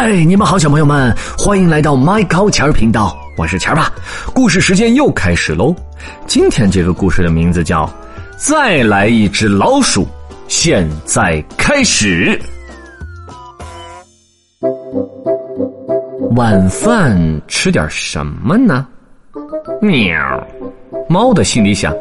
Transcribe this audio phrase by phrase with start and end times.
[0.00, 3.92] 嗨，你们好，小朋友们，欢迎来到麦高钱儿频道，我是钱儿爸。
[4.32, 5.74] 故事时间又开始喽。
[6.24, 7.84] 今天这个故事的名字叫
[8.36, 10.04] 《再来一只老鼠》，
[10.46, 12.40] 现在开始。
[16.36, 17.18] 晚饭
[17.48, 18.86] 吃点什么呢？
[19.82, 20.46] 喵，
[21.08, 21.92] 猫的心里想：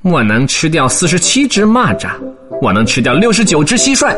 [0.00, 2.08] 我能吃掉四十七只蚂蚱，
[2.62, 4.16] 我能吃掉六十九只蟋蟀，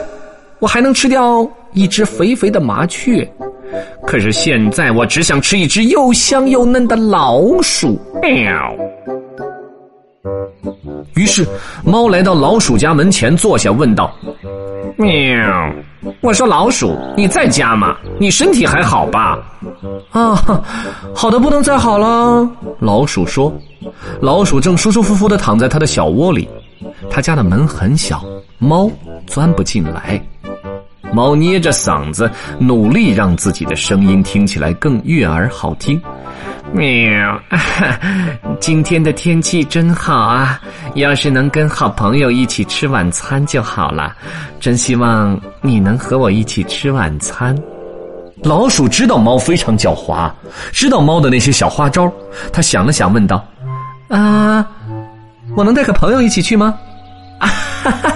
[0.60, 3.30] 我还能吃掉一只肥肥的麻雀。
[4.06, 8.00] 可是现在我只想吃一只又香又嫩的老鼠。
[8.22, 8.74] 喵。
[11.14, 11.46] 于是，
[11.84, 14.12] 猫来到老鼠家门前坐下，问道
[14.96, 15.72] ：“喵，
[16.20, 17.96] 我说老鼠，你在家吗？
[18.18, 19.38] 你身体还好吧？”
[20.10, 20.62] 啊，
[21.14, 22.48] 好的不能再好了。
[22.80, 23.52] 老鼠说
[24.20, 26.48] ：“老鼠正舒舒服服的躺在它的小窝里，
[27.10, 28.22] 他家的门很小，
[28.58, 28.90] 猫
[29.26, 30.20] 钻不进来。
[31.14, 32.28] 猫捏着嗓子，
[32.58, 36.00] 努力让自己的声音听起来更悦耳好听。”
[36.72, 37.40] 喵，
[38.58, 40.60] 今天的天气真好啊！
[40.94, 44.12] 要是能跟好朋友一起吃晚餐就好了。
[44.58, 47.56] 真希望你能和我一起吃晚餐。
[48.42, 50.28] 老鼠知道猫非常狡猾，
[50.72, 52.12] 知道猫的那些小花招，
[52.52, 53.46] 他想了想，问道
[54.10, 54.66] ：“啊，
[55.56, 56.74] 我能带个朋友一起去吗？”
[57.38, 58.13] 啊哈哈哈哈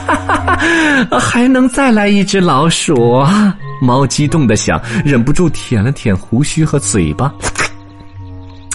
[1.18, 3.24] 还能再来一只老鼠？
[3.80, 7.32] 猫激动的想，忍不住舔了舔胡须和嘴巴。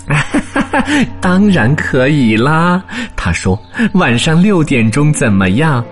[1.21, 2.83] 当然可以啦，
[3.15, 3.59] 他说
[3.95, 5.83] ：“晚上六点钟怎么样？”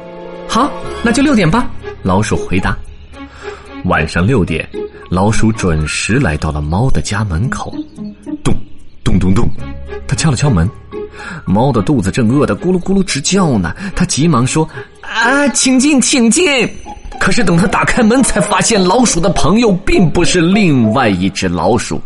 [0.47, 0.69] 好，
[1.03, 1.69] 那就六点吧。
[2.03, 2.77] 老鼠回答。
[3.85, 4.67] 晚上六点，
[5.09, 7.73] 老鼠准时来到了猫的家门口。
[8.43, 8.53] 咚
[9.03, 9.49] 咚咚咚，
[10.07, 10.69] 他敲了敲门。
[11.45, 14.67] 猫的肚子正饿得咕噜咕噜直叫呢，他急忙说
[15.21, 16.69] ：“啊，请进，请进。”
[17.19, 22.01] 可是等他打开门，才发现老鼠的朋友并不是另外一只老鼠，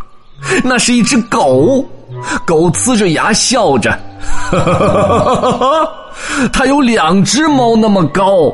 [0.64, 1.86] 那是一只狗。
[2.46, 3.98] 狗呲着牙笑着，
[6.52, 8.54] 它有两只猫那么高，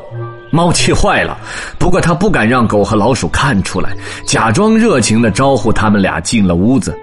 [0.52, 1.38] 猫气坏了。
[1.78, 6.98] 不过它不敢让狗和老鼠看出来，假装热情的招呼他们俩进了屋子。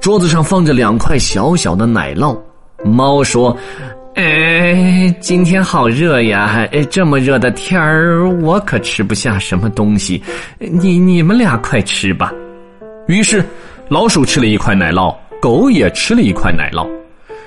[0.00, 2.36] 桌子上放着两块小小的奶酪。
[2.84, 3.56] 猫说
[4.18, 6.66] ：“哎，今天好热呀！
[6.72, 10.20] 哎，这么热的天儿，我可吃不下什么东西。
[10.58, 12.32] 你你们俩快吃吧。”
[13.06, 13.44] 于是，
[13.88, 15.14] 老鼠吃了一块奶酪。
[15.40, 16.84] 狗也吃了一块奶酪，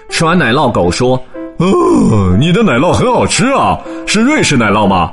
[0.09, 1.21] 吃完奶酪，狗说
[1.59, 3.77] ：“哦，你的奶酪很好吃啊，
[4.07, 5.11] 是瑞士奶酪吗？”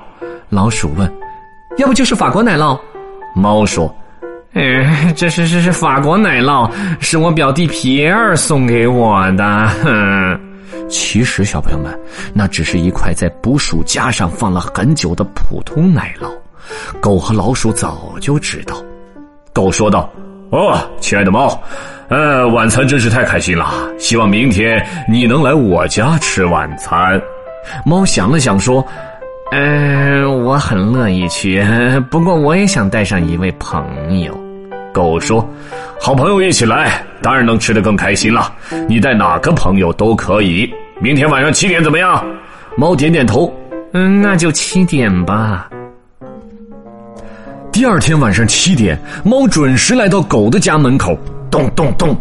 [0.49, 1.13] 老鼠问
[1.79, 2.79] ：“要不就是法国奶酪？”
[3.35, 3.93] 猫说
[4.55, 6.71] ：“哎，这是这是法国奶酪，
[7.01, 10.41] 是我表弟皮埃尔送给我的。”哼，
[10.89, 11.99] 其实小朋友们，
[12.35, 16.29] 那只是一块在捕鼠夹上放了很久的普通奶酪。
[17.01, 18.83] 狗和老鼠早就知道。
[19.53, 20.11] 狗说道
[20.51, 21.61] ：“哦，亲爱的猫。”
[22.09, 23.67] 呃，晚餐真是太开心了！
[23.99, 27.21] 希望明天你能来我家吃晚餐。
[27.85, 28.83] 猫想了想说
[29.53, 31.63] ：“呃，我很乐意去，
[32.11, 34.39] 不过我也想带上一位朋友。”
[34.99, 35.49] 狗说
[36.03, 38.53] ：“好朋友一起来，当然能吃得更开心了。
[38.89, 40.69] 你带哪个朋友都可以。
[41.01, 42.27] 明天晚上七点怎么样？”
[42.77, 43.53] 猫点点头
[43.95, 45.71] ：“嗯，那就七点吧。”
[47.71, 51.17] 第二天晚上七点，猫准时来到狗的家门口。
[51.49, 52.17] 咚咚咚，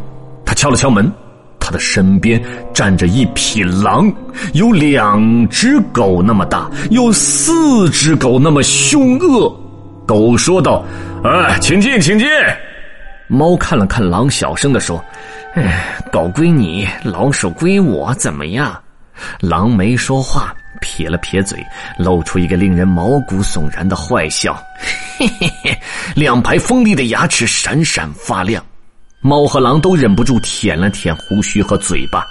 [0.46, 1.12] 它敲了敲门，
[1.60, 2.40] 他的身边
[2.76, 4.14] 站着一匹狼，
[4.54, 9.52] 有两只狗那么大，有四只狗那么凶恶。
[10.06, 10.86] 狗说道
[11.26, 12.28] ：“哎，请进，请进。”
[13.28, 15.04] 猫看了看狼，小声的说
[15.56, 18.78] ：“哎，狗归你，老鼠归我，怎么样？”
[19.42, 21.58] 狼没说话，撇了撇嘴，
[21.98, 24.54] 露出一个令人毛骨悚然的坏笑，
[25.18, 25.78] 嘿嘿嘿，
[26.16, 28.64] 两排锋利的牙齿闪闪发亮。
[29.22, 32.24] 猫和狼都忍不住舔了舔胡须和嘴巴。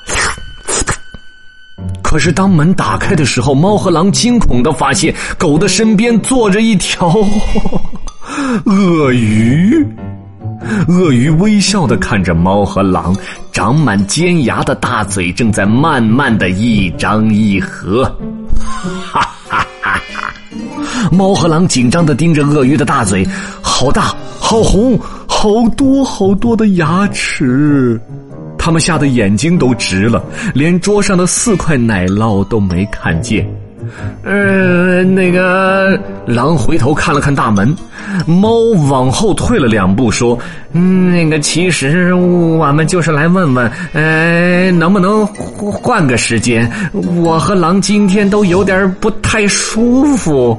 [2.03, 7.13] 可是当门打开的时候，猫和狼惊恐的发现，狗的身边坐着一条
[8.65, 9.85] 鳄鱼。
[10.89, 13.17] 鳄鱼微笑的看着猫和狼，
[13.53, 18.05] 长满尖牙的大嘴正在慢慢的一张一合。
[19.13, 20.35] 哈哈哈哈！
[21.11, 23.27] 猫和狼紧张的盯着鳄鱼的大嘴，
[23.63, 24.99] 好大，好红。
[25.29, 28.01] 好多好多的牙齿，
[28.57, 30.25] 他们吓得眼睛都直了，
[30.55, 33.47] 连桌上的四块奶酪都没看见。
[34.23, 37.75] 呃，那个狼回头看了看大门，
[38.27, 38.51] 猫
[38.91, 40.39] 往后退了两步，说
[40.73, 46.71] ：“嗯，那个其实我们就是来问问，呃，能不能换个时间？
[47.23, 50.59] 我和狼今天都有点不太舒服。”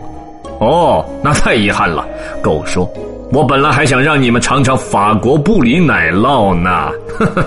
[0.59, 2.06] 哦，那太遗憾了，
[2.41, 2.89] 狗说。
[3.30, 6.89] 我本来还想让你们尝尝法国布里奶酪呢。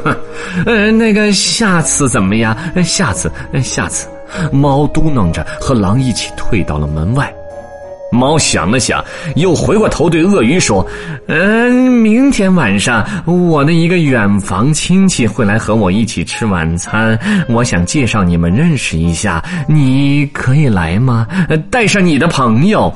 [0.67, 2.55] 呃，那个下次怎么样？
[2.85, 4.07] 下次，下次。
[4.53, 7.33] 猫嘟囔着，和狼一起退到了门外。
[8.13, 9.05] 猫想了想，
[9.37, 10.85] 又回过头对鳄鱼说
[11.29, 17.17] ：“嗯，明天晚上我的一个远房亲戚会来和我一起吃晚餐，
[17.49, 21.25] 我想介绍你们认识一下，你可以来吗？
[21.71, 22.93] 带上你的朋友。”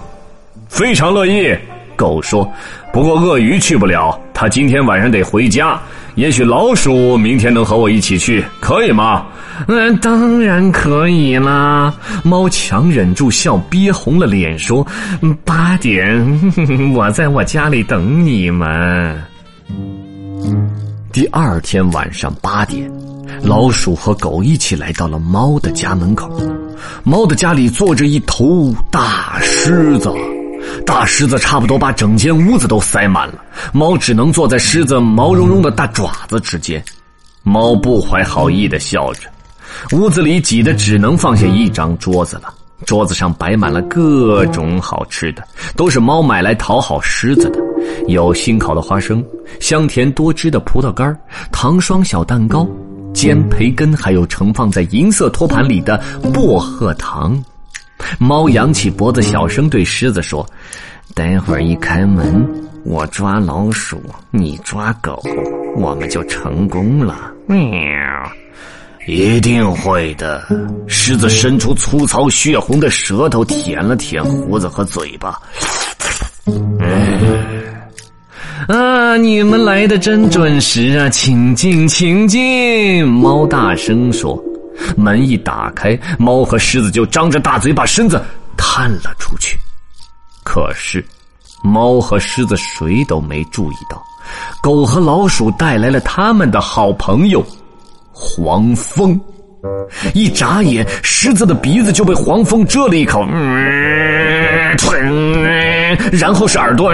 [0.69, 1.57] 非常乐意，
[1.95, 2.51] 狗说
[2.93, 5.81] ：“不过鳄鱼去不了，他今天晚上得回家。
[6.15, 9.27] 也许老鼠明天能和我一起去，可以吗？”
[9.69, 11.95] 嗯，当然可以啦。
[12.25, 14.85] 猫强忍住笑，憋红了脸说
[15.45, 16.43] ：“八点，
[16.93, 19.23] 我在我家里等你们。”
[21.13, 22.91] 第二天晚上八点，
[23.43, 26.29] 老鼠和狗一起来到了猫的家门口。
[27.05, 30.13] 猫的家里坐着一头大狮子，
[30.87, 33.35] 大狮子差不多把整间屋子都塞满了。
[33.73, 36.83] 猫只能坐在狮子毛茸茸的大爪子之间。
[37.43, 39.29] 猫不怀好意的笑着。
[39.93, 42.55] 屋子里挤得只能放下一张桌子了，
[42.87, 45.43] 桌子上摆满了各种好吃的，
[45.75, 47.59] 都是猫买来讨好狮子的，
[48.07, 49.25] 有新烤的花生，
[49.61, 51.19] 香甜多汁的葡萄干
[51.51, 52.67] 糖霜小蛋糕，
[53.13, 56.01] 煎培根，还有盛放在银色托盘里的
[56.33, 57.43] 薄荷糖。
[58.19, 60.47] 猫扬起脖子，小声对狮子说
[61.15, 62.47] ：“待会儿一开门，
[62.85, 65.23] 我抓老鼠，你抓狗，
[65.77, 67.59] 我们就成功了。”喵。
[69.07, 70.43] 一定会的。
[70.87, 75.39] 狮子伸出粗糙血红的舌头，舔了舔胡子和嘴巴。
[78.67, 79.17] 啊！
[79.19, 81.09] 你们来的真准时啊！
[81.11, 83.07] 请进，请进！
[83.07, 84.43] 猫大声说。
[84.97, 88.23] 门一打开，猫和狮子就张着大嘴，把身子
[88.57, 89.59] 探了出去。
[90.45, 91.05] 可是，
[91.63, 94.03] 猫和狮子谁都没注意到，
[94.63, 97.45] 狗和老鼠带来了他们的好朋友。
[98.13, 99.21] 黄蜂，
[100.15, 103.27] 一眨眼，狮子的鼻子就被黄蜂蛰了一口。
[103.31, 104.77] 嗯
[106.13, 106.93] 然后是耳朵，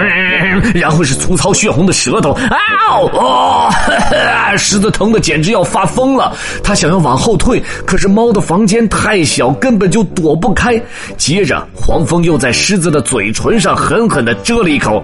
[0.73, 2.31] 然后是粗糙血红的舌头。
[2.33, 2.57] 啊
[2.91, 3.69] 哦！
[4.57, 6.33] 狮子疼的简直要发疯了，
[6.63, 10.81] 他想要往后退，可是猫的房间太小，根本就躲不开。
[11.17, 15.03] 接着，黄蜂又在狮子的嘴唇上狠狠的蛰了一口。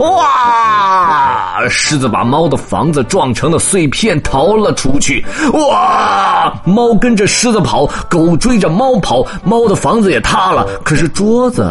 [0.00, 1.68] 哇！
[1.68, 5.24] 狮子把猫的房子撞成了碎片，逃了出去。
[5.52, 6.52] 哇！
[6.64, 10.66] 猫跟着狮子跑，狗追着猫跑，猫的房子也塌了。
[10.82, 11.64] 可是桌子。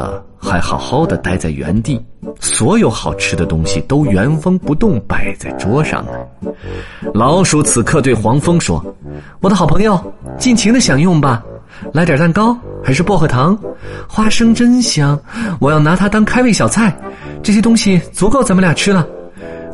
[0.46, 2.00] 还好好的待在原地，
[2.40, 6.12] 所有好吃的东西都原封不动摆在桌上呢。
[7.14, 8.84] 老鼠此刻对黄蜂说
[9.42, 10.00] ：“我的好朋友，
[10.38, 11.44] 尽情的享用吧，
[11.92, 13.58] 来点蛋糕还是薄荷糖？
[14.08, 15.20] 花生真香，
[15.60, 16.96] 我要拿它当开胃小菜。
[17.42, 19.06] 这些东西足够咱们俩吃了。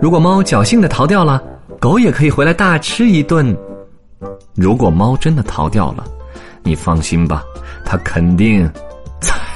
[0.01, 1.43] 如果猫侥幸的逃掉了，
[1.79, 3.55] 狗也可以回来大吃一顿。
[4.55, 6.05] 如果猫真的逃掉了，
[6.63, 7.43] 你放心吧，
[7.83, 8.67] 它肯定。”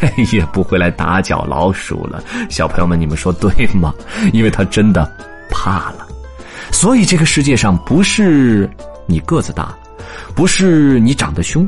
[0.06, 3.94] 再 也不会来打搅老鼠了，小朋友们，你们说对吗？
[4.34, 5.10] 因为他真的
[5.50, 6.07] 怕了。
[6.72, 8.69] 所以这个世界上不是
[9.07, 9.75] 你个子大，
[10.36, 11.68] 不是你长得凶，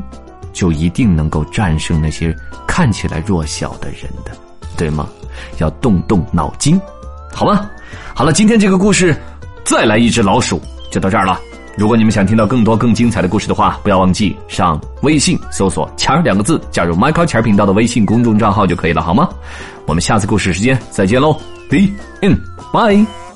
[0.52, 2.34] 就一定能够战胜那些
[2.66, 4.30] 看起来弱小的人的，
[4.76, 5.08] 对吗？
[5.58, 6.80] 要动动脑筋，
[7.32, 7.68] 好吗？
[8.14, 9.16] 好了，今天这个故事，
[9.64, 11.40] 再来一只老鼠，就到这儿了。
[11.78, 19.28] 如果你们想听到更多更精彩的故事的话，不要忘记上微信搜索“钱儿”两个字，加入 Michael 钱儿频道的微信公众账号就可以了，好吗？
[19.86, 22.36] 我们下次故事时间再见喽，b in
[22.72, 23.27] bye。